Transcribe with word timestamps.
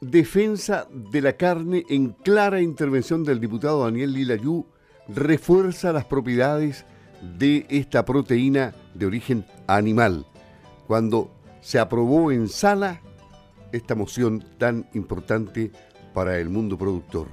defensa 0.00 0.88
de 0.90 1.20
la 1.20 1.34
carne 1.34 1.84
en 1.88 2.10
clara 2.10 2.60
intervención 2.60 3.22
del 3.22 3.40
diputado 3.40 3.84
Daniel 3.84 4.12
Lilayú 4.12 4.66
refuerza 5.08 5.92
las 5.92 6.06
propiedades 6.06 6.86
de 7.38 7.66
esta 7.68 8.04
proteína 8.04 8.74
de 8.94 9.06
origen 9.06 9.44
animal. 9.66 10.26
Cuando 10.86 11.30
se 11.60 11.78
aprobó 11.78 12.32
en 12.32 12.48
sala 12.48 13.00
esta 13.72 13.94
moción 13.94 14.44
tan 14.58 14.88
importante 14.94 15.70
para 16.14 16.38
el 16.38 16.48
mundo 16.48 16.78
productor. 16.78 17.28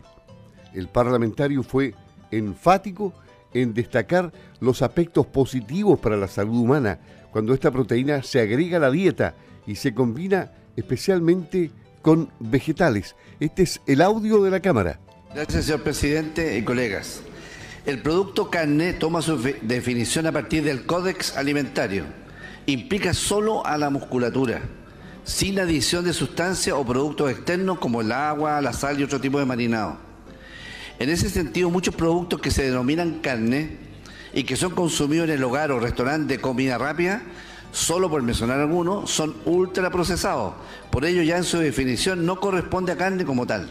El 0.74 0.90
parlamentario 0.90 1.64
fue 1.64 1.96
enfático 2.32 3.14
en 3.54 3.74
destacar 3.74 4.32
los 4.60 4.82
aspectos 4.82 5.26
positivos 5.26 6.00
para 6.00 6.18
la 6.18 6.28
salud 6.28 6.60
humana 6.60 7.00
cuando 7.32 7.54
esta 7.54 7.72
proteína 7.72 8.22
se 8.22 8.42
agrega 8.42 8.78
a 8.78 8.82
la 8.82 8.92
dieta 8.92 9.36
y 9.66 9.76
se 9.76 9.94
combina 9.94 10.52
especialmente 10.76 11.72
con 12.02 12.30
vegetales. 12.40 13.16
Este 13.40 13.64
es 13.64 13.82
el 13.86 14.02
audio 14.02 14.44
de 14.44 14.52
la 14.52 14.60
Cámara. 14.60 15.00
Gracias, 15.34 15.66
señor 15.66 15.84
presidente 15.84 16.58
y 16.58 16.64
colegas. 16.64 17.22
El 17.86 18.02
producto 18.02 18.50
carne 18.50 18.94
toma 18.94 19.22
su 19.22 19.38
definición 19.62 20.28
a 20.28 20.32
partir 20.32 20.64
del 20.64 20.86
Códex 20.86 21.38
Alimentario. 21.38 22.06
Implica 22.66 23.14
solo 23.14 23.66
a 23.66 23.78
la 23.78 23.90
musculatura, 23.90 24.62
sin 25.24 25.60
adición 25.60 26.04
de 26.04 26.14
sustancias 26.14 26.76
o 26.76 26.86
productos 26.86 27.32
externos 27.32 27.80
como 27.80 28.02
el 28.02 28.12
agua, 28.12 28.62
la 28.62 28.74
sal 28.74 29.00
y 29.00 29.04
otro 29.04 29.22
tipo 29.22 29.40
de 29.40 29.46
marinado. 29.46 29.98
En 31.00 31.10
ese 31.10 31.30
sentido, 31.30 31.70
muchos 31.70 31.96
productos 31.96 32.42
que 32.42 32.52
se 32.52 32.64
denominan 32.64 33.20
carne 33.20 33.78
y 34.34 34.44
que 34.44 34.56
son 34.56 34.72
consumidos 34.72 35.30
en 35.30 35.36
el 35.36 35.44
hogar 35.44 35.72
o 35.72 35.80
restaurante 35.80 36.36
de 36.36 36.42
comida 36.42 36.78
rápida, 36.78 37.22
solo 37.72 38.10
por 38.10 38.22
mencionar 38.22 38.60
algunos, 38.60 39.12
son 39.12 39.36
ultraprocesados. 39.46 40.54
Por 40.92 41.06
ello 41.06 41.22
ya 41.22 41.38
en 41.38 41.44
su 41.44 41.60
definición 41.60 42.26
no 42.26 42.40
corresponde 42.40 42.92
a 42.92 42.98
carne 42.98 43.26
como 43.26 43.46
tal. 43.46 43.70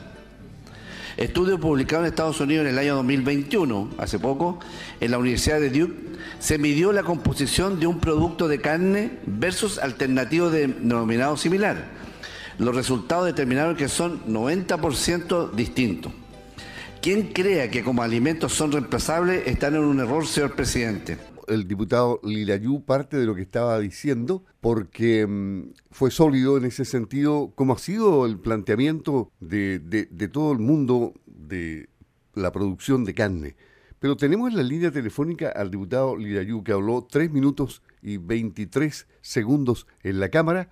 Estudio 1.17 1.59
publicado 1.59 2.03
en 2.03 2.09
Estados 2.09 2.41
Unidos 2.41 2.67
en 2.67 2.73
el 2.73 2.79
año 2.79 2.97
2021, 2.97 3.91
hace 3.97 4.19
poco, 4.19 4.59
en 5.01 5.11
la 5.11 5.19
Universidad 5.19 5.61
de 5.61 5.71
Duke, 5.71 5.95
se 6.39 6.59
midió 6.59 6.93
la 6.93 7.05
composición 7.05 7.81
de 7.81 7.87
un 7.87 8.01
producto 8.01 8.49
de 8.49 8.61
carne 8.61 9.13
versus 9.25 9.79
alternativo 9.79 10.51
denominado 10.51 11.39
similar. 11.39 11.87
Los 12.59 12.75
resultados 12.75 13.25
determinaron 13.25 13.77
que 13.77 13.89
son 13.89 14.27
90% 14.27 15.53
distintos. 15.53 16.13
Quien 17.01 17.33
crea 17.33 17.71
que 17.71 17.83
como 17.83 18.03
alimentos 18.03 18.53
son 18.53 18.73
reemplazables 18.73 19.47
están 19.47 19.75
en 19.75 19.85
un 19.85 20.01
error, 20.01 20.27
señor 20.27 20.55
presidente 20.55 21.17
el 21.49 21.69
diputado 21.69 22.21
Lilayú 22.23 22.85
parte 22.85 23.17
de 23.17 23.27
lo 23.27 23.35
que 23.35 23.43
estaba 23.43 23.79
diciendo, 23.79 24.45
porque 24.61 25.27
mm, 25.27 25.73
fue 25.91 26.11
sólido 26.11 26.57
en 26.57 26.65
ese 26.65 26.85
sentido, 26.85 27.53
como 27.55 27.75
ha 27.75 27.79
sido 27.79 28.27
el 28.27 28.39
planteamiento 28.39 29.31
de, 29.41 29.79
todo 30.33 30.53
el 30.53 30.59
mundo 30.59 31.15
de 31.27 31.89
la 32.35 32.53
producción 32.53 33.05
de 33.05 33.15
carne. 33.15 33.57
Pero 33.99 34.17
tenemos 34.17 34.51
en 34.51 34.57
la 34.57 34.63
línea 34.63 34.91
telefónica 34.91 35.49
al 35.49 35.71
diputado 35.71 36.17
Lilayú, 36.17 36.63
que 36.63 36.73
habló 36.73 37.07
tres 37.11 37.31
minutos 37.31 37.83
y 38.03 38.19
23 38.19 39.07
segundos 39.21 39.87
en 40.03 40.21
la 40.21 40.29
Cámara, 40.29 40.69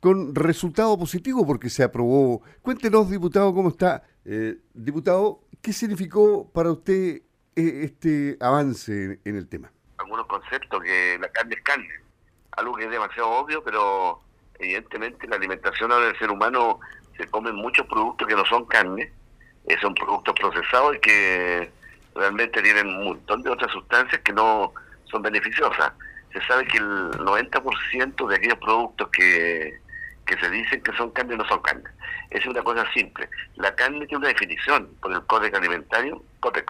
con 0.00 0.34
resultado 0.34 0.96
positivo 0.98 1.46
porque 1.46 1.70
se 1.70 1.82
aprobó. 1.82 2.42
Cuéntenos, 2.62 3.10
diputado, 3.10 3.54
cómo 3.54 3.70
está. 3.70 4.02
Eh, 4.24 4.58
diputado, 4.74 5.40
¿qué 5.62 5.72
significó 5.72 6.50
para 6.52 6.70
usted 6.70 7.22
eh, 7.56 7.80
este 7.84 8.36
avance 8.40 9.20
en 9.24 9.36
el 9.36 9.48
tema? 9.48 9.72
Algunos 10.06 10.26
conceptos 10.26 10.82
que 10.82 11.18
la 11.20 11.28
carne 11.28 11.56
es 11.56 11.62
carne, 11.62 11.88
algo 12.52 12.74
que 12.76 12.84
es 12.84 12.90
demasiado 12.90 13.28
obvio, 13.28 13.62
pero 13.62 14.20
evidentemente 14.58 15.26
la 15.26 15.36
alimentación 15.36 15.90
ahora 15.90 16.06
del 16.06 16.18
ser 16.18 16.30
humano 16.30 16.78
se 17.16 17.26
comen 17.26 17.56
muchos 17.56 17.86
productos 17.86 18.28
que 18.28 18.36
no 18.36 18.44
son 18.46 18.64
carne, 18.66 19.12
eh, 19.66 19.76
son 19.80 19.94
productos 19.94 20.34
procesados 20.34 20.96
y 20.96 21.00
que 21.00 21.70
realmente 22.14 22.62
tienen 22.62 22.86
un 22.86 23.04
montón 23.04 23.42
de 23.42 23.50
otras 23.50 23.70
sustancias 23.72 24.20
que 24.22 24.32
no 24.32 24.72
son 25.10 25.22
beneficiosas. 25.22 25.92
Se 26.32 26.40
sabe 26.46 26.66
que 26.66 26.78
el 26.78 27.10
90% 27.10 28.28
de 28.28 28.36
aquellos 28.36 28.58
productos 28.58 29.08
que, 29.08 29.80
que 30.24 30.38
se 30.38 30.50
dicen 30.50 30.82
que 30.82 30.92
son 30.96 31.10
carne 31.10 31.36
no 31.36 31.48
son 31.48 31.60
carne. 31.62 31.90
Es 32.30 32.46
una 32.46 32.62
cosa 32.62 32.86
simple. 32.92 33.28
La 33.56 33.74
carne 33.74 34.06
tiene 34.06 34.18
una 34.18 34.28
definición 34.28 34.88
por 35.00 35.12
el 35.12 35.24
Código 35.26 35.56
Alimentario, 35.56 36.22
Códex, 36.40 36.66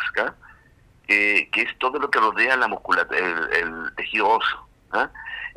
que, 1.07 1.49
es 1.53 1.79
todo 1.79 1.99
lo 1.99 2.11
que 2.11 2.19
rodea 2.19 2.57
la 2.57 2.69
musculatura, 2.69 3.19
el, 3.19 3.95
tejido 3.97 4.29
óseo. 4.29 4.67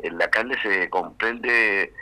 En 0.00 0.18
la 0.18 0.28
carne 0.28 0.60
se 0.62 0.88
comprende 0.90 1.92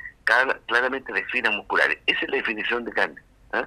claramente 0.66 1.12
de 1.12 1.24
fibras 1.26 1.54
musculares. 1.54 1.98
Esa 2.06 2.20
es 2.20 2.30
la 2.30 2.36
definición 2.36 2.84
de 2.84 2.92
carne. 2.92 3.20
¿ah? 3.52 3.66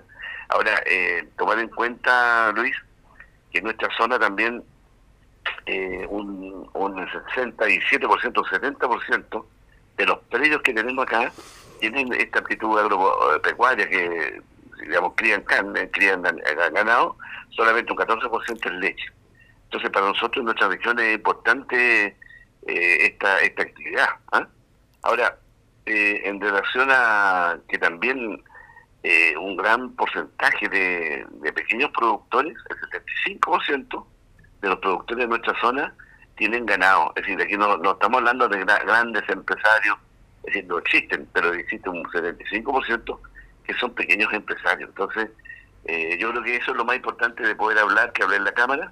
Ahora, 0.49 0.81
eh, 0.85 1.27
tomar 1.37 1.59
en 1.59 1.69
cuenta, 1.69 2.51
Luis, 2.53 2.75
que 3.51 3.59
en 3.59 3.65
nuestra 3.65 3.89
zona 3.97 4.19
también 4.19 4.63
eh, 5.65 6.05
un, 6.09 6.69
un 6.73 6.95
67%, 7.07 8.37
un 8.37 8.77
70% 8.77 9.45
de 9.97 10.05
los 10.05 10.19
predios 10.29 10.61
que 10.61 10.73
tenemos 10.73 11.03
acá 11.05 11.31
tienen 11.79 12.13
esta 12.13 12.39
actitud 12.39 12.77
agropecuaria 12.77 13.89
que, 13.89 14.41
digamos, 14.81 15.13
crían 15.15 15.41
carne, 15.41 15.89
crían 15.91 16.21
ganado, 16.73 17.17
solamente 17.49 17.91
un 17.91 17.97
14% 17.97 18.65
es 18.65 18.73
leche. 18.73 19.05
Entonces, 19.71 19.89
para 19.91 20.07
nosotros 20.07 20.41
en 20.41 20.45
nuestra 20.45 20.67
región 20.67 20.99
es 20.99 21.15
importante 21.15 22.17
eh, 22.67 23.05
esta, 23.05 23.39
esta 23.39 23.61
actividad. 23.61 24.09
¿ah? 24.33 24.45
Ahora, 25.01 25.37
eh, 25.85 26.23
en 26.25 26.41
relación 26.41 26.89
a 26.91 27.57
que 27.69 27.77
también 27.77 28.43
eh, 29.01 29.33
un 29.37 29.55
gran 29.55 29.93
porcentaje 29.93 30.67
de, 30.67 31.25
pequeños 31.53 31.89
productores, 31.91 32.53
el 32.69 33.39
75% 33.39 34.05
de 34.59 34.67
los 34.67 34.79
productores 34.79 35.23
de 35.23 35.29
nuestra 35.29 35.57
zona 35.61 35.95
tienen 36.35 36.65
ganado. 36.65 37.13
Es 37.15 37.23
decir, 37.23 37.41
aquí 37.41 37.55
no, 37.55 37.77
no 37.77 37.93
estamos 37.93 38.17
hablando 38.17 38.49
de 38.49 38.65
grandes 38.65 39.23
empresarios, 39.29 39.97
es 40.39 40.53
decir, 40.53 40.65
no 40.65 40.79
existen, 40.79 41.29
pero 41.31 41.53
existe 41.53 41.89
un 41.89 42.03
75% 42.03 43.19
que 43.63 43.73
son 43.75 43.93
pequeños 43.93 44.33
empresarios. 44.33 44.89
Entonces, 44.89 45.29
yo 46.19 46.31
creo 46.31 46.43
que 46.43 46.57
eso 46.57 46.71
es 46.71 46.77
lo 46.77 46.83
más 46.83 46.97
importante 46.97 47.41
de 47.41 47.55
poder 47.55 47.79
hablar, 47.79 48.11
que 48.11 48.23
hable 48.23 48.35
en 48.35 48.43
la 48.43 48.51
Cámara, 48.51 48.91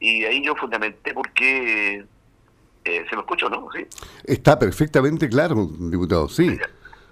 y 0.00 0.24
ahí 0.24 0.42
yo 0.42 0.56
fundamenté 0.56 1.12
porque 1.12 2.04
eh, 2.84 3.06
se 3.08 3.14
lo 3.14 3.20
escucho, 3.20 3.48
¿no? 3.48 3.68
¿Sí? 3.74 3.86
Está 4.24 4.58
perfectamente 4.58 5.28
claro, 5.28 5.68
diputado, 5.78 6.28
sí. 6.28 6.58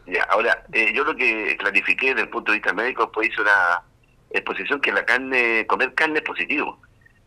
Ya, 0.06 0.22
ahora, 0.30 0.64
eh, 0.72 0.92
yo 0.94 1.04
lo 1.04 1.14
que 1.14 1.56
clarifiqué 1.58 2.08
desde 2.08 2.22
el 2.22 2.28
punto 2.30 2.50
de 2.50 2.58
vista 2.58 2.72
médico, 2.72 3.12
pues 3.12 3.28
hice 3.28 3.42
una 3.42 3.82
exposición 4.30 4.80
que 4.80 4.90
la 4.90 5.04
carne, 5.04 5.66
comer 5.66 5.92
carne 5.94 6.18
es 6.18 6.24
positivo. 6.24 6.80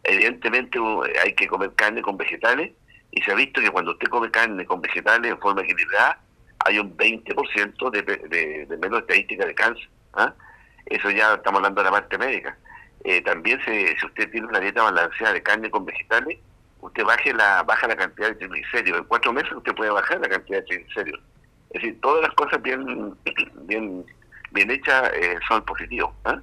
Evidentemente 0.03 0.79
hay 1.23 1.33
que 1.35 1.47
comer 1.47 1.71
carne 1.75 2.01
con 2.01 2.17
vegetales 2.17 2.71
y 3.11 3.21
se 3.21 3.31
ha 3.31 3.35
visto 3.35 3.61
que 3.61 3.69
cuando 3.69 3.91
usted 3.91 4.07
come 4.07 4.31
carne 4.31 4.65
con 4.65 4.81
vegetales 4.81 5.31
en 5.31 5.39
forma 5.39 5.61
equilibrada, 5.61 6.19
hay 6.65 6.79
un 6.79 6.97
20% 6.97 7.89
de, 7.91 8.01
de, 8.01 8.65
de 8.65 8.77
menos 8.77 9.01
estadística 9.01 9.45
de 9.45 9.53
cáncer. 9.53 9.87
¿ah? 10.13 10.33
Eso 10.87 11.11
ya 11.11 11.35
estamos 11.35 11.59
hablando 11.59 11.81
de 11.81 11.85
la 11.85 11.91
parte 11.91 12.17
médica. 12.17 12.57
Eh, 13.03 13.21
también 13.21 13.59
se, 13.65 13.97
si 13.97 14.05
usted 14.05 14.29
tiene 14.31 14.47
una 14.47 14.59
dieta 14.59 14.83
balanceada 14.83 15.33
de 15.33 15.43
carne 15.43 15.69
con 15.69 15.85
vegetales, 15.85 16.37
usted 16.81 17.03
baje 17.03 17.33
la, 17.33 17.63
baja 17.63 17.87
la 17.87 17.95
cantidad 17.95 18.29
de 18.29 18.35
triglicéridos. 18.35 19.01
En 19.01 19.05
cuatro 19.05 19.33
meses 19.33 19.51
usted 19.53 19.73
puede 19.73 19.91
bajar 19.91 20.19
la 20.19 20.29
cantidad 20.29 20.59
de 20.59 20.65
triglicéridos. 20.65 21.21
Es 21.71 21.81
decir, 21.81 22.01
todas 22.01 22.21
las 22.21 22.33
cosas 22.35 22.61
bien, 22.61 23.15
bien, 23.63 24.05
bien 24.51 24.71
hechas 24.71 25.11
eh, 25.13 25.37
son 25.47 25.63
positivos. 25.63 26.11
¿ah? 26.25 26.39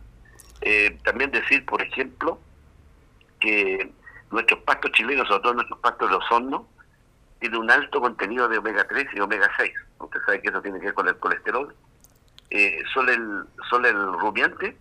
Eh, 0.63 0.99
también 1.05 1.31
decir, 1.31 1.65
por 1.65 1.81
ejemplo, 1.83 2.39
que 3.41 3.93
nuestros 4.31 4.61
pastos 4.61 4.91
chilenos, 4.93 5.29
sobre 5.29 5.43
todo 5.43 5.55
nuestros 5.55 5.79
pastos 5.81 6.09
de 6.11 6.17
los 6.17 6.33
hornos, 6.33 6.63
tienen 7.41 7.61
un 7.61 7.71
alto 7.71 8.01
contenido 8.01 8.49
de 8.49 8.59
omega 8.59 8.87
3 8.89 9.07
y 9.15 9.21
omega 9.21 9.49
6. 9.57 9.73
Usted 10.01 10.21
sabe 10.27 10.43
que 10.43 10.49
eso 10.49 10.61
tiene 10.61 10.81
que 10.81 10.87
ver 10.87 10.95
con 10.95 11.07
el 11.09 11.17
colesterol. 11.19 11.75
Eh, 12.51 12.83
solo, 12.93 13.13
el, 13.13 13.45
solo 13.69 13.89
el 13.89 14.13
rumiante 14.15 14.77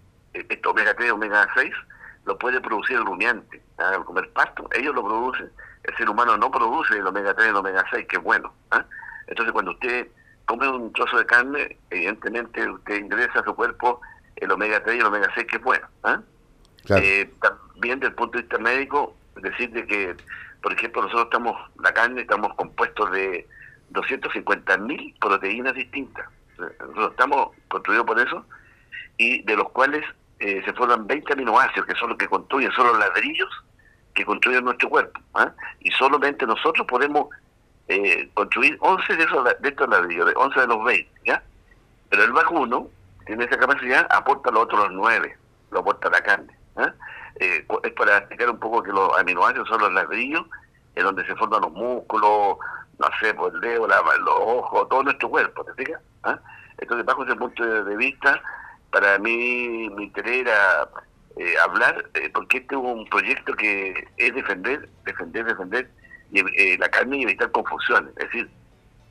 esto 0.50 0.72
omega 0.72 0.94
3, 0.94 1.12
omega 1.12 1.48
6, 1.56 1.74
lo 2.26 2.38
puede 2.38 2.60
producir 2.62 2.98
el 2.98 3.06
rumiante, 3.06 3.62
¿ah? 3.78 3.92
al 3.96 4.06
comer 4.06 4.30
pasto, 4.34 4.68
ellos 4.76 4.94
lo 4.94 5.04
producen, 5.04 5.50
el 5.84 5.96
ser 5.96 6.10
humano 6.10 6.38
no 6.38 6.52
produce 6.52 6.98
el 6.98 7.08
omega 7.08 7.34
3 7.34 7.48
y 7.48 7.50
el 7.50 7.56
omega 7.56 7.86
6, 7.92 8.06
que 8.08 8.18
es 8.18 8.24
bueno. 8.24 8.54
¿ah? 8.72 8.86
Entonces 9.28 9.54
cuando 9.54 9.72
usted 9.72 10.08
come 10.46 10.68
un 10.68 10.92
trozo 10.94 11.18
de 11.18 11.26
carne, 11.26 11.78
evidentemente 11.90 12.70
usted 12.70 13.00
ingresa 13.00 13.40
a 13.40 13.44
su 13.44 13.56
cuerpo 13.56 14.02
el 14.36 14.52
omega 14.52 14.84
3 14.84 14.96
y 14.96 15.00
el 15.00 15.06
omega 15.06 15.30
6, 15.34 15.48
que 15.48 15.58
es 15.58 15.64
bueno. 15.64 15.88
¿ah? 16.04 16.22
Eh, 16.90 17.30
también 17.42 18.00
desde 18.00 18.10
el 18.10 18.16
punto 18.16 18.38
de 18.38 18.44
vista 18.44 18.58
médico, 18.58 19.16
decirle 19.36 19.86
que, 19.86 20.16
por 20.62 20.74
ejemplo, 20.74 21.02
nosotros 21.02 21.26
estamos, 21.26 21.72
la 21.80 21.94
carne, 21.94 22.22
estamos 22.22 22.54
compuestos 22.56 23.12
de 23.12 23.48
250.000 23.92 25.20
proteínas 25.20 25.74
distintas. 25.74 26.26
Nosotros 26.58 27.12
estamos 27.12 27.50
construidos 27.68 28.06
por 28.06 28.20
eso, 28.20 28.46
y 29.18 29.44
de 29.44 29.56
los 29.56 29.70
cuales 29.70 30.04
eh, 30.40 30.62
se 30.66 30.74
forman 30.74 31.08
20 31.08 31.34
aminoácidos, 31.34 31.88
que 31.88 31.96
son 31.96 32.10
los 32.10 32.18
que 32.18 32.28
construyen, 32.28 32.72
son 32.72 32.88
los 32.88 33.00
ladrillos 33.00 33.50
que 34.14 34.26
construyen 34.26 34.66
nuestro 34.66 34.90
cuerpo. 34.90 35.20
¿ah? 35.36 35.52
Y 35.80 35.92
solamente 35.92 36.46
nosotros 36.46 36.86
podemos 36.88 37.28
eh, 37.88 38.30
construir 38.34 38.78
11 38.82 39.16
de, 39.16 39.24
esos, 39.24 39.44
de 39.44 39.70
estos 39.70 39.90
ladrillos, 39.90 40.34
11 40.36 40.60
de 40.60 40.68
los 40.68 40.84
20, 40.84 41.12
¿ya? 41.26 41.44
Pero 42.10 42.24
el 42.24 42.32
vacuno 42.32 42.88
tiene 43.26 43.46
esa 43.46 43.58
capacidad, 43.58 44.08
aporta 44.10 44.52
los 44.52 44.64
otros 44.64 44.88
nueve, 44.92 45.38
lo 45.72 45.80
aporta 45.80 46.10
la 46.10 46.22
carne. 46.22 46.54
¿eh? 46.78 46.92
Eh, 47.40 47.68
es 47.84 47.94
para 47.94 48.18
explicar 48.18 48.50
un 48.50 48.60
poco 48.60 48.82
que 48.82 48.92
los 48.92 49.18
aminoácidos 49.18 49.68
son 49.68 49.82
los 49.82 49.94
ladrillos 49.94 50.46
en 50.96 51.04
donde 51.04 51.26
se 51.26 51.36
forman 51.36 51.62
los 51.62 51.74
músculos, 51.74 52.58
no 52.98 53.08
sé, 53.20 53.34
por 53.34 53.54
el 53.54 53.62
dedo, 53.62 53.88
los 53.88 54.36
ojos, 54.40 54.90
todo 54.90 55.04
nuestro 55.04 55.30
cuerpo, 55.30 55.64
¿te 55.64 55.86
fijas? 55.86 56.02
¿Ah? 56.24 56.40
Entonces, 56.80 57.06
bajo 57.06 57.24
ese 57.24 57.36
punto 57.36 57.64
de, 57.64 57.96
vista, 57.98 58.42
para 59.00 59.20
mí 59.20 59.90
mi 59.96 60.06
interés 60.06 60.42
era 60.42 60.90
eh, 61.38 61.54
hablar, 61.64 62.10
eh, 62.16 62.32
porque 62.34 62.58
este 62.58 62.74
es 62.74 62.82
un 62.82 63.08
proyecto 63.10 63.54
que 63.54 64.08
es 64.18 64.34
defender, 64.34 64.90
defender, 65.06 65.46
defender 65.46 65.92
eh, 66.34 66.76
la 66.80 66.90
carne 66.90 67.18
y 67.18 67.24
evitar 67.24 67.52
confusiones. 67.52 68.10
Es 68.18 68.26
decir, 68.26 68.50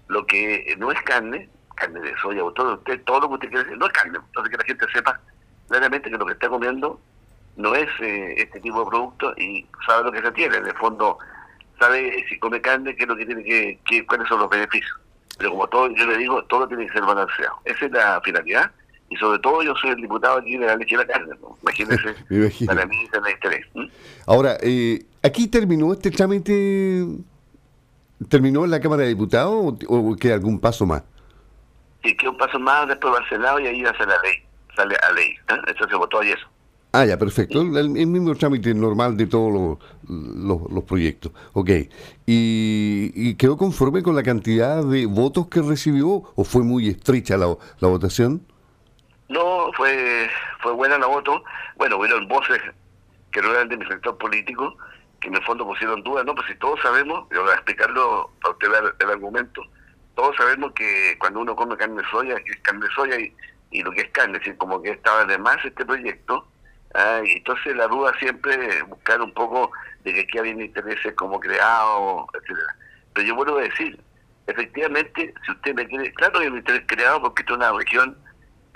lo 0.09 0.27
que 0.27 0.75
no 0.79 0.91
es 0.91 1.01
carne, 1.03 1.49
carne 1.77 2.01
de 2.01 2.17
soya 2.17 2.43
o 2.43 2.53
todo, 2.53 2.75
usted, 2.75 3.01
todo 3.05 3.21
lo 3.21 3.29
que 3.29 3.35
usted 3.35 3.49
quiere 3.51 3.63
decir, 3.63 3.79
no 3.79 3.87
es 3.87 3.93
carne. 3.93 4.19
Entonces, 4.19 4.51
que 4.51 4.57
la 4.57 4.65
gente 4.65 4.87
sepa 4.93 5.21
claramente 5.69 6.11
que 6.11 6.19
lo 6.19 6.27
que 6.27 6.33
está 6.33 6.49
comiendo 6.49 7.01
no 7.55 7.75
es 7.77 7.89
este 8.01 8.59
tipo 8.61 8.81
de 8.81 8.91
producto 8.91 9.35
y 9.37 9.65
sabe 9.87 10.03
lo 10.03 10.11
que 10.11 10.23
se 10.23 10.33
tiene. 10.33 10.57
En 10.57 10.67
el 10.67 10.75
fondo, 10.75 11.17
sabe 11.79 12.25
si 12.29 12.41
come 12.41 12.61
carne, 12.61 12.97
qué 12.97 13.05
es 13.05 13.09
lo 13.09 13.17
que 13.17 13.27
tiene 13.27 13.45
que, 13.45 14.07
cuáles 14.07 14.27
son 14.27 14.41
los 14.41 14.51
beneficios. 14.51 14.99
Pero 15.39 15.51
como 15.51 15.69
todo, 15.69 15.89
yo 15.95 16.07
le 16.07 16.19
digo, 16.19 16.43
todo 16.47 16.67
tiene 16.67 16.89
que 16.89 16.93
ser 16.93 17.03
balanceado. 17.03 17.61
Esa 17.65 17.87
es 17.87 17.93
la 17.93 18.21
finalidad. 18.23 18.73
Y 19.09 19.17
sobre 19.17 19.39
todo 19.39 19.63
yo 19.63 19.75
soy 19.77 19.91
el 19.91 19.97
diputado 19.97 20.39
aquí 20.39 20.57
de 20.57 20.67
la 20.67 20.77
leche 20.77 20.95
y 20.95 20.99
la 20.99 21.07
carne. 21.07 21.35
¿no? 21.41 21.57
Imagínense, 21.63 22.65
para 22.67 22.87
mí 22.87 22.97
es 23.05 23.13
el 23.13 23.31
interés. 23.31 23.67
Ahora, 24.27 24.57
eh, 24.61 25.05
¿aquí 25.23 25.49
terminó 25.49 25.93
este 25.93 26.11
trámite? 26.11 27.07
¿Terminó 28.29 28.65
en 28.65 28.71
la 28.71 28.81
Cámara 28.81 29.03
de 29.03 29.09
Diputados 29.09 29.75
o, 29.87 30.17
queda 30.17 30.35
algún 30.35 30.59
paso 30.59 30.87
más? 30.87 31.03
Sí, 32.03 32.17
queda 32.17 32.31
un 32.31 32.39
paso 32.39 32.59
más, 32.59 32.89
después 32.89 33.13
va 33.13 33.19
al 33.19 33.29
Senado 33.29 33.61
y 33.61 33.67
ahí 33.67 33.83
va 33.83 33.91
a 33.91 33.97
ser 33.97 34.09
la 34.09 34.21
ley. 34.23 34.43
Sale 34.75 34.97
a 34.97 35.13
ley. 35.13 35.31
¿eh? 35.49 35.73
Eso 35.75 35.89
se 35.89 35.97
votó 35.97 36.23
eso. 36.23 36.47
Ah, 36.97 37.05
ya, 37.05 37.19
perfecto. 37.19 37.61
El, 37.61 37.91
mismo 37.91 38.35
trámite 38.35 38.73
normal 38.73 39.19
de 39.19 39.27
todos 39.27 39.79
los, 40.09 40.85
proyectos. 40.85 41.31
Ok. 41.53 41.71
¿Y, 42.25 43.35
quedó 43.35 43.59
conforme 43.59 44.03
con 44.03 44.17
la 44.17 44.23
cantidad 44.23 44.83
de 44.83 45.05
votos 45.05 45.49
que 45.49 45.61
recibió 45.61 46.23
o 46.35 46.45
fue 46.45 46.63
muy 46.63 46.89
estrecha 46.89 47.37
la, 47.37 47.55
votación? 47.81 48.41
No, 49.29 49.71
fue 49.77 50.31
fue 50.61 50.73
buena 50.73 50.99
la 50.99 51.07
voto. 51.07 51.43
Bueno, 51.77 51.97
hubieron 51.97 52.29
voces 52.29 52.61
que 53.33 53.43
no 53.43 53.51
eran 53.51 53.69
de 53.69 53.77
mi 53.77 53.87
sector 53.87 54.17
político, 54.19 54.77
que 55.21 55.29
en 55.29 55.35
el 55.35 55.45
fondo 55.45 55.67
pusieron 55.67 56.03
dudas. 56.03 56.25
No, 56.25 56.35
pues 56.35 56.47
si 56.49 56.55
todos 56.57 56.81
sabemos, 56.81 57.29
yo 57.31 57.43
voy 57.43 57.51
a 57.51 57.55
explicarlo 57.55 58.31
para 58.41 58.53
usted 58.53 58.71
ver 58.71 58.95
el 58.99 59.11
argumento, 59.11 59.63
todos 60.15 60.35
sabemos 60.37 60.73
que 60.73 61.17
cuando 61.19 61.41
uno 61.41 61.55
come 61.55 61.77
carne 61.77 62.01
de 62.01 62.09
soya, 62.09 62.37
es 62.37 62.61
carne 62.63 62.87
de 62.87 62.95
soya 62.95 63.21
y, 63.21 63.35
y 63.71 63.83
lo 63.83 63.91
que 63.93 64.03
es 64.03 64.11
carne, 64.11 64.39
es 64.39 64.41
decir, 64.41 64.57
como 64.57 64.81
que 64.81 64.91
estaba 64.91 65.25
de 65.27 65.37
más 65.39 65.63
este 65.65 65.85
proyecto, 65.85 66.47
Ah, 66.99 67.21
entonces 67.23 67.77
la 67.77 67.89
duda 67.89 68.19
siempre 68.19 68.83
buscar 68.85 69.21
un 69.21 69.33
poco 69.35 69.71
de 70.03 70.15
que 70.15 70.21
aquí 70.21 70.39
había 70.39 70.53
intereses 70.53 71.13
como 71.15 71.39
creado, 71.39 72.27
etcétera. 72.33 72.75
Pero 73.13 73.27
yo 73.29 73.35
vuelvo 73.35 73.59
a 73.59 73.63
decir, 73.63 74.01
efectivamente, 74.47 75.35
si 75.45 75.53
usted 75.53 75.75
me 75.75 75.87
quiere, 75.87 76.11
claro 76.15 76.39
que 76.39 76.45
hay 76.45 76.51
un 76.51 76.57
interés 76.57 76.85
creado 76.87 77.21
porque 77.21 77.43
es 77.43 77.51
una 77.51 77.71
región 77.73 78.17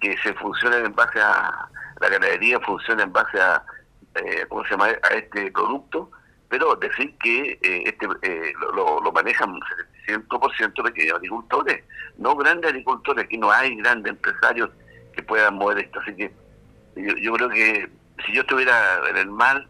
que 0.00 0.16
se 0.18 0.32
funciona 0.34 0.78
en 0.78 0.94
base 0.94 1.20
a, 1.20 1.68
la 2.00 2.08
ganadería 2.08 2.58
funciona 2.60 3.02
en 3.02 3.12
base 3.12 3.40
a, 3.40 3.62
eh, 4.14 4.46
¿cómo 4.48 4.64
se 4.64 4.70
llama?, 4.70 4.86
a 4.86 5.14
este 5.14 5.50
producto, 5.52 6.10
pero 6.48 6.74
decir 6.76 7.16
que 7.18 7.52
eh, 7.62 7.82
este 7.84 8.06
eh, 8.22 8.52
lo, 8.74 9.00
lo, 9.00 9.12
manejan 9.12 9.58
100% 10.06 10.82
pequeños 10.82 11.16
agricultores, 11.16 11.84
no 12.18 12.34
grandes 12.34 12.70
agricultores, 12.70 13.24
aquí 13.24 13.38
no 13.38 13.50
hay 13.50 13.76
grandes 13.76 14.12
empresarios 14.12 14.70
que 15.12 15.22
puedan 15.22 15.54
mover 15.54 15.78
esto, 15.78 16.00
así 16.00 16.14
que 16.16 16.32
yo, 16.96 17.14
yo 17.16 17.32
creo 17.34 17.48
que 17.50 17.90
si 18.26 18.32
yo 18.32 18.40
estuviera 18.42 19.08
en 19.08 19.16
el 19.16 19.30
mar 19.30 19.68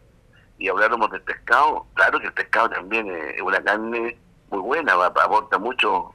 y 0.59 0.69
habláramos 0.69 1.11
del 1.11 1.23
pescado, 1.23 1.87
claro 1.95 2.21
que 2.21 2.27
el 2.27 2.33
pescado 2.33 2.71
también 2.71 3.09
es 3.09 3.41
una 3.43 3.63
carne 3.63 4.17
muy 4.51 4.61
buena, 4.61 4.93
aporta 4.93 5.59
mucho, 5.59 6.15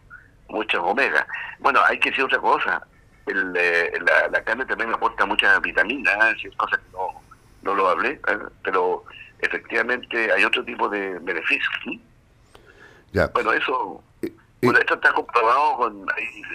muchas 0.49 0.81
omega. 0.81 1.25
Bueno, 1.59 1.79
hay 1.85 1.99
que 1.99 2.09
decir 2.09 2.25
otra 2.25 2.39
cosa, 2.39 2.85
el, 3.25 3.53
eh, 3.57 3.93
la, 4.31 4.43
carne 4.43 4.65
también 4.65 4.93
aporta 4.93 5.25
muchas 5.25 5.61
vitaminas, 5.61 6.35
es 6.43 6.55
cosas 6.55 6.79
que 6.79 6.91
no, 6.91 7.21
no 7.63 7.75
lo 7.75 7.89
hablé, 7.89 8.19
¿eh? 8.27 8.39
pero 8.63 9.03
efectivamente 9.39 10.31
hay 10.31 10.43
otro 10.43 10.63
tipo 10.63 10.87
de 10.89 11.17
beneficios. 11.19 11.73
Ya. 13.11 13.27
Bueno, 13.27 13.53
eso 13.53 14.03
bueno, 14.61 14.79
esto 14.79 14.95
está 14.95 15.13
comprobado 15.13 15.77
con 15.77 16.05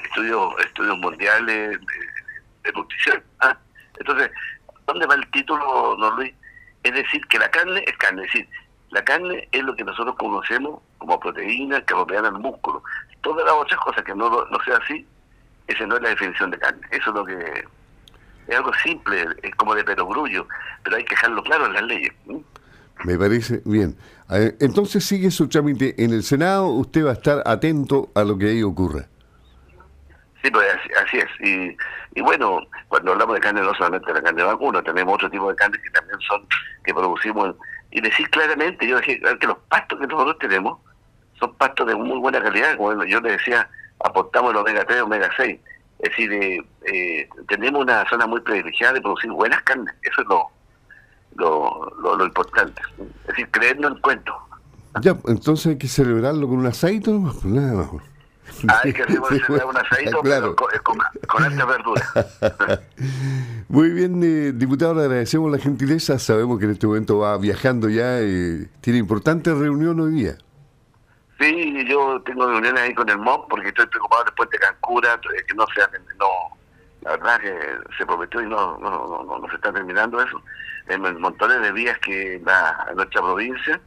estudios 0.05 0.55
estudios 0.64 0.99
mundiales 0.99 1.78
de, 2.64 2.72
nutrición. 2.72 3.22
¿ah? 3.40 3.56
Entonces, 3.99 4.31
¿Dónde 4.90 5.06
va 5.06 5.14
el 5.14 5.31
título, 5.31 5.94
don 5.96 6.17
Luis? 6.17 6.34
Es 6.82 6.93
decir, 6.93 7.25
que 7.28 7.38
la 7.38 7.49
carne 7.49 7.84
es 7.87 7.96
carne, 7.96 8.25
es 8.25 8.32
decir, 8.32 8.49
la 8.90 9.05
carne 9.05 9.49
es 9.52 9.62
lo 9.62 9.76
que 9.76 9.84
nosotros 9.84 10.17
conocemos 10.17 10.82
como 10.99 11.20
proteína 11.20 11.81
que 11.82 11.94
rodean 11.94 12.25
al 12.25 12.40
músculo. 12.40 12.82
Todas 13.20 13.44
las 13.44 13.55
otras 13.55 13.78
cosas 13.78 14.02
que 14.02 14.17
no, 14.17 14.28
no 14.46 14.61
sea 14.64 14.78
así, 14.78 15.06
esa 15.70 15.87
no 15.87 15.96
es 15.96 16.02
la 16.02 16.11
definición 16.11 16.50
de 16.50 16.58
carne. 16.58 16.81
Eso 16.90 17.11
es 17.11 17.14
lo 17.17 17.25
que 17.25 17.64
es 18.49 18.56
algo 18.56 18.72
simple, 18.82 19.26
es 19.43 19.55
como 19.55 19.75
de 19.75 19.84
perogrullo, 19.84 20.46
pero 20.82 20.96
hay 20.96 21.05
que 21.05 21.14
dejarlo 21.14 21.43
claro 21.43 21.67
en 21.67 21.72
las 21.75 21.82
leyes. 21.84 22.12
Me 23.05 23.17
parece 23.17 23.62
bien. 23.64 23.96
Entonces 24.28 25.05
sigue 25.05 25.31
su 25.31 25.49
trámite 25.49 25.94
en 26.02 26.12
el 26.12 26.22
Senado, 26.22 26.69
usted 26.69 27.06
va 27.06 27.11
a 27.11 27.14
estar 27.14 27.43
atento 27.46 28.11
a 28.14 28.25
lo 28.25 28.37
que 28.37 28.49
ahí 28.49 28.62
ocurra. 28.62 29.06
Sí, 30.43 30.50
pues 30.50 30.67
así, 31.05 31.19
es. 31.19 31.28
Y, 31.40 31.76
y, 32.14 32.22
bueno, 32.22 32.61
cuando 32.88 33.12
hablamos 33.12 33.34
de 33.34 33.40
carne, 33.40 33.61
no 33.61 33.75
solamente 33.75 34.12
la 34.12 34.22
carne 34.22 34.40
de 34.40 34.49
vacuno, 34.49 34.82
tenemos 34.82 35.14
otro 35.14 35.31
tipo 35.31 35.50
de 35.50 35.56
carne 35.56 35.78
que 35.82 35.90
también 35.90 36.19
son, 36.20 36.46
que 36.84 36.94
producimos. 36.94 37.55
Y 37.90 38.00
decir 38.00 38.28
claramente, 38.31 38.87
yo 38.87 38.96
decía 38.96 39.19
que 39.38 39.46
los 39.46 39.58
pastos 39.69 39.99
que 40.00 40.06
nosotros 40.06 40.38
tenemos 40.38 40.78
son 41.38 41.55
pastos 41.56 41.87
de 41.87 41.94
muy 41.94 42.19
buena 42.19 42.40
calidad. 42.40 42.76
Como 42.76 43.05
yo 43.05 43.20
le 43.20 43.32
decía, 43.32 43.69
aportamos 44.05 44.50
el 44.52 44.58
omega 44.58 44.85
3, 44.85 45.02
omega 45.02 45.31
6. 45.37 45.61
Es 46.00 46.11
decir, 46.11 46.32
eh, 46.32 46.64
eh, 46.93 47.29
tenemos 47.49 47.82
una 47.82 48.08
zona 48.08 48.26
muy 48.26 48.41
privilegiada 48.41 48.94
de 48.94 49.02
producir 49.02 49.31
buenas 49.31 49.62
carnes. 49.62 49.94
Eso 50.02 50.23
es 50.23 50.29
lo, 50.29 50.50
lo, 51.37 52.17
lo, 52.17 52.25
importante. 52.25 52.81
Es 52.99 53.26
decir, 53.29 53.50
creernos 53.50 53.93
el 53.93 54.00
cuento. 54.00 54.35
Ya, 55.02 55.17
entonces 55.26 55.67
hay 55.67 55.79
que 55.79 55.88
celebrarlo 55.88 56.49
con 56.49 56.58
un 56.58 56.67
aceite, 56.67 57.11
no 57.11 57.32
pues 57.32 57.44
nada 57.44 57.75
más. 57.75 58.02
Hay 58.82 58.93
que 58.93 59.02
un 59.02 59.76
asadito 59.76 60.20
claro. 60.20 60.56
con, 60.56 60.99
con, 61.29 61.44
alta 61.44 61.64
verdura. 61.64 62.03
Muy 63.69 63.91
bien, 63.91 64.20
eh, 64.23 64.53
diputado, 64.53 64.94
le 64.94 65.03
agradecemos 65.03 65.50
la 65.50 65.58
gentileza. 65.58 66.19
Sabemos 66.19 66.58
que 66.58 66.65
en 66.65 66.72
este 66.72 66.86
momento 66.86 67.19
va 67.19 67.39
viajando 67.39 67.89
ya. 67.89 68.20
y 68.22 68.69
tiene 68.81 68.98
importante 68.98 69.55
reunión 69.55 70.01
hoy 70.01 70.13
día. 70.13 70.39
Sí, 71.41 71.87
yo 71.87 72.20
tengo 72.27 72.47
reuniones 72.47 72.82
ahí 72.82 72.94
con 72.94 73.09
el 73.09 73.17
MOP 73.17 73.49
porque 73.49 73.69
estoy 73.69 73.87
preocupado 73.87 74.25
después 74.25 74.51
de 74.51 74.59
Cancura, 74.59 75.15
eh, 75.15 75.43
que 75.49 75.55
no 75.55 75.65
se 75.75 75.81
no, 76.19 76.29
la 77.01 77.13
verdad 77.13 77.41
que 77.41 77.56
se 77.97 78.05
prometió 78.05 78.43
y 78.43 78.47
no, 78.47 78.79
no, 78.79 79.25
no, 79.25 79.39
no, 79.39 79.49
se 79.49 79.55
está 79.55 79.73
terminando 79.73 80.23
eso. 80.23 80.43
En 80.89 81.19
montones 81.19 81.63
de 81.63 81.73
vías 81.73 81.99
que 82.01 82.39
da 82.41 82.85
a 82.87 82.93
nuestra 82.93 83.23
provincia 83.23 83.81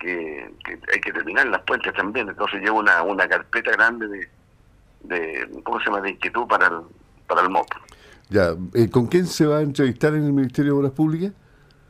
que, 0.00 0.50
hay 0.92 1.00
que 1.00 1.12
terminar 1.12 1.46
las 1.46 1.62
puentes 1.62 1.94
también. 1.94 2.28
Entonces 2.28 2.60
llevo 2.60 2.80
una, 2.80 3.00
una 3.02 3.28
carpeta 3.28 3.70
grande 3.70 4.08
de, 4.08 4.28
de, 5.02 5.62
¿cómo 5.62 5.78
se 5.78 5.86
llama?, 5.86 6.00
de 6.00 6.10
inquietud 6.10 6.48
para 6.48 6.66
el, 6.66 6.80
para 7.28 7.42
el 7.42 7.50
MOP. 7.50 7.68
Ya, 8.30 8.56
eh, 8.74 8.90
¿con 8.90 9.06
quién 9.06 9.26
se 9.26 9.46
va 9.46 9.58
a 9.58 9.62
entrevistar 9.62 10.12
en 10.14 10.24
el 10.24 10.32
Ministerio 10.32 10.72
de 10.72 10.78
Obras 10.80 10.92
Públicas? 10.92 11.32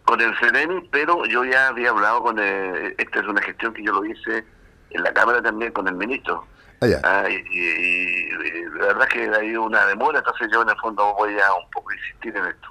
Con 0.05 0.21
el 0.21 0.37
CNM, 0.39 0.89
pero 0.91 1.25
yo 1.25 1.43
ya 1.47 1.69
había 1.69 1.89
hablado 1.89 2.23
con, 2.23 2.39
el, 2.39 2.95
esta 2.99 3.21
es 3.21 3.27
una 3.27 3.41
gestión 3.41 3.73
que 3.73 3.83
yo 3.83 3.93
lo 3.93 4.05
hice 4.05 4.45
en 4.91 5.03
la 5.03 5.13
Cámara 5.13 5.43
también 5.43 5.73
con 5.73 5.89
el 5.89 5.95
ministro. 5.95 6.47
Ah, 6.81 6.87
ah 7.03 7.29
y, 7.31 8.31
la 8.79 8.87
verdad 8.87 9.09
que 9.09 9.29
hay 9.29 9.57
una 9.57 9.87
demora, 9.87 10.19
entonces 10.19 10.49
yo 10.53 10.63
en 10.63 10.69
el 10.69 10.77
fondo 10.77 11.15
voy 11.15 11.35
a 11.39 11.55
un 11.55 11.71
poco 11.71 11.93
insistir 11.93 12.37
en 12.37 12.47
esto. 12.47 12.69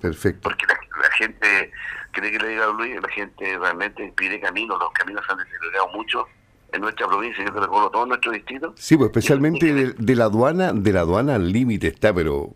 Perfecto. 0.00 0.40
Porque 0.42 0.66
la, 0.66 1.10
gente, 1.12 1.72
cree 2.12 2.30
que 2.30 2.38
le 2.38 2.48
diga 2.48 2.64
a 2.64 2.72
Luis, 2.72 3.00
la 3.00 3.08
gente 3.08 3.58
realmente 3.58 4.12
pide 4.16 4.40
caminos, 4.40 4.78
los 4.78 4.90
caminos 4.92 5.24
se 5.26 5.32
han 5.32 5.38
deteriorado 5.38 5.88
mucho 5.88 6.26
en 6.72 6.80
nuestra 6.80 7.06
provincia, 7.08 7.44
yo 7.44 7.50
recuerdo 7.52 7.90
todo 7.90 8.06
nuestro 8.06 8.32
distrito. 8.32 8.72
Sí, 8.76 8.96
pues 8.96 9.08
especialmente 9.08 9.92
de, 9.96 10.16
la 10.16 10.24
aduana, 10.24 10.72
de 10.72 10.92
la 10.92 11.00
aduana 11.00 11.34
al 11.34 11.50
límite 11.52 11.88
está, 11.88 12.14
pero 12.14 12.52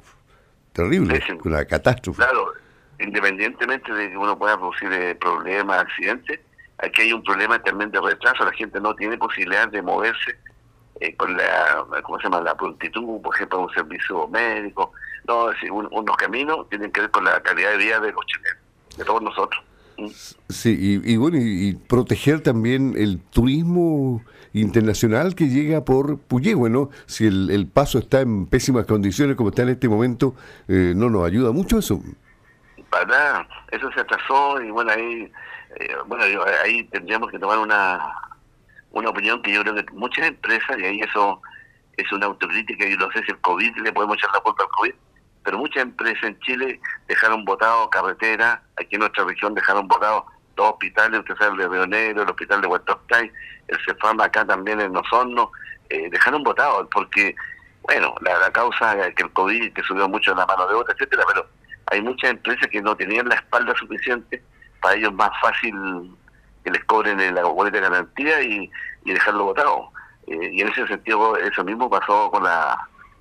terrible, 0.72 1.22
una 1.44 1.64
catástrofe. 1.64 2.22
Claro, 2.22 2.52
independientemente 3.00 3.92
de 3.92 4.10
que 4.10 4.16
uno 4.16 4.38
pueda 4.38 4.56
producir 4.56 4.92
eh, 4.92 5.14
problemas, 5.16 5.82
accidentes, 5.82 6.40
aquí 6.84 7.02
hay 7.02 7.12
un 7.12 7.22
problema 7.22 7.62
también 7.62 7.90
de 7.90 8.00
retraso, 8.00 8.44
la 8.44 8.52
gente 8.52 8.80
no 8.80 8.94
tiene 8.94 9.16
posibilidad 9.18 9.68
de 9.68 9.82
moverse 9.82 10.38
eh, 11.00 11.14
con 11.16 11.36
la, 11.36 11.84
¿cómo 12.02 12.18
se 12.18 12.24
llama?, 12.24 12.40
la 12.40 12.56
prontitud, 12.56 13.20
por 13.20 13.34
ejemplo, 13.34 13.60
un 13.60 13.70
servicio 13.74 14.28
médico. 14.28 14.92
No, 15.26 15.50
es 15.50 15.58
unos 15.70 16.16
caminos 16.16 16.68
tienen 16.68 16.92
que 16.92 17.00
ver 17.00 17.10
con 17.10 17.24
la 17.24 17.40
calidad 17.42 17.72
de 17.72 17.78
vida 17.78 18.00
de 18.00 18.12
los 18.12 18.24
chilenos, 18.26 18.62
de 18.96 19.04
todos 19.04 19.22
nosotros. 19.22 19.62
Sí, 20.48 21.00
y, 21.04 21.16
bueno, 21.16 21.38
y, 21.40 21.74
proteger 21.74 22.40
también 22.40 22.94
el 22.96 23.20
turismo 23.20 24.22
internacional 24.52 25.34
que 25.34 25.48
llega 25.48 25.84
por 25.84 26.18
Puyehue, 26.18 26.68
¿no? 26.68 26.90
Si 27.06 27.26
el, 27.26 27.68
paso 27.72 27.98
está 27.98 28.20
en 28.20 28.46
pésimas 28.46 28.86
condiciones 28.86 29.36
como 29.36 29.50
está 29.50 29.62
en 29.62 29.70
este 29.70 29.88
momento, 29.88 30.34
eh, 30.68 30.94
¿no 30.96 31.10
nos 31.10 31.24
ayuda 31.24 31.52
mucho 31.52 31.78
eso? 31.78 32.02
Nada, 33.06 33.46
eso 33.70 33.90
se 33.92 34.00
atrasó 34.00 34.60
y 34.62 34.70
bueno, 34.70 34.92
ahí, 34.92 35.30
eh, 35.76 35.96
bueno, 36.06 36.24
ahí 36.62 36.84
tendríamos 36.84 37.30
que 37.30 37.38
tomar 37.38 37.58
una, 37.58 38.14
una 38.92 39.10
opinión 39.10 39.42
que 39.42 39.52
yo 39.52 39.62
creo 39.62 39.74
que 39.74 39.92
muchas 39.92 40.28
empresas, 40.28 40.78
y 40.78 40.84
ahí 40.84 41.00
eso 41.00 41.42
es 41.96 42.10
una 42.12 42.26
autocrítica, 42.26 42.86
y 42.86 42.96
no 42.96 43.10
sé 43.10 43.22
si 43.24 43.32
el 43.32 43.40
COVID 43.40 43.76
le 43.78 43.92
podemos 43.92 44.16
echar 44.16 44.30
la 44.32 44.40
culpa 44.40 44.62
al 44.62 44.70
COVID, 44.70 44.94
pero 45.44 45.58
muchas 45.58 45.82
empresas 45.82 46.24
en 46.24 46.38
Chile 46.40 46.80
dejaron 47.06 47.44
botado 47.44 47.90
carretera, 47.90 48.62
aquí 48.76 48.94
en 48.94 49.00
nuestra 49.00 49.24
región 49.24 49.54
dejaron 49.54 49.86
botados 49.86 50.24
dos 50.56 50.70
hospitales, 50.70 51.20
usted 51.20 51.36
sabe, 51.36 51.52
el 51.52 51.58
de 51.58 51.68
Río 51.68 51.86
Negro, 51.86 52.22
el 52.22 52.30
hospital 52.30 52.60
de 52.60 52.66
Huertostay, 52.68 53.30
el 53.68 53.78
CEFAM 53.84 54.20
acá 54.20 54.44
también 54.44 54.80
en 54.80 54.96
Osorno, 54.96 55.50
eh, 55.90 56.08
dejaron 56.10 56.42
botados 56.42 56.88
porque, 56.92 57.34
bueno, 57.82 58.14
la, 58.20 58.50
causa 58.52 58.96
que 59.14 59.22
el 59.22 59.32
COVID, 59.32 59.72
que 59.72 59.82
subió 59.82 60.08
mucho 60.08 60.34
la 60.34 60.46
mano 60.46 60.66
de 60.66 60.74
obra, 60.74 60.92
etcétera, 60.94 61.24
pero 61.26 61.46
hay 61.94 62.02
muchas 62.02 62.30
empresas 62.30 62.68
que 62.68 62.82
no 62.82 62.96
tenían 62.96 63.28
la 63.28 63.36
espalda 63.36 63.74
suficiente, 63.78 64.42
para 64.80 64.96
ellos 64.96 65.12
más 65.14 65.30
fácil 65.40 65.74
que 66.62 66.70
les 66.70 66.84
cobren 66.84 67.34
la 67.34 67.44
boleta 67.44 67.76
de 67.76 67.82
garantía 67.82 68.42
y, 68.42 68.70
dejarlo 69.04 69.44
votado. 69.44 69.90
Eh, 70.26 70.50
y 70.52 70.60
en 70.62 70.68
ese 70.68 70.86
sentido, 70.86 71.36
eso 71.36 71.62
mismo 71.64 71.90
pasó 71.90 72.30
con 72.30 72.42
la, 72.42 72.76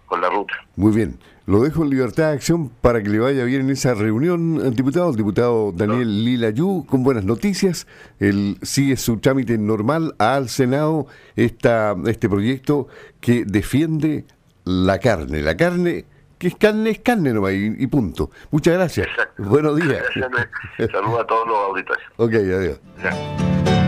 con 0.06 0.22
la 0.22 0.30
ruta. 0.30 0.54
Muy 0.76 0.94
bien. 0.94 1.20
Lo 1.46 1.62
dejo 1.62 1.84
en 1.84 1.90
libertad 1.90 2.30
de 2.30 2.34
acción 2.36 2.70
para 2.70 3.04
que 3.04 3.10
le 3.10 3.20
vaya 3.20 3.44
bien 3.44 3.62
en 3.62 3.72
esa 3.72 3.94
reunión, 3.94 4.74
diputado. 4.74 5.10
El 5.10 5.18
diputado 5.18 5.74
Daniel 5.74 6.24
Lilayú, 6.24 6.86
con 6.86 7.04
buenas 7.04 7.26
noticias. 7.26 7.86
Él 8.20 8.58
sigue 8.62 8.96
su 8.96 9.18
trámite 9.18 9.58
normal 9.58 10.16
al 10.20 10.48
Senado, 10.48 11.08
esta, 11.36 11.96
este 12.08 12.30
proyecto 12.30 12.88
que 13.20 13.44
defiende 13.46 14.24
la 14.64 15.00
carne. 15.00 15.42
La 15.42 15.58
carne, 15.58 16.06
que 16.44 16.50
es 16.50 16.56
carne, 16.56 16.90
es 16.90 17.00
carne 17.00 17.32
nomás 17.32 17.54
y, 17.54 17.88
punto. 17.88 18.30
Muchas 18.52 18.74
gracias. 18.74 19.08
Buenos 19.38 19.78
días. 19.78 20.04
Saludos 20.92 21.22
a 21.22 21.26
todos 21.26 21.48
los 21.48 21.58
auditores. 21.58 22.04
Ok, 22.18 22.34
adiós. 22.34 23.83